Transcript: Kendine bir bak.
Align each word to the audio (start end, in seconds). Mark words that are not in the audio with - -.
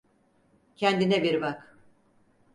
Kendine 0.75 1.23
bir 1.23 1.41
bak. 1.41 1.77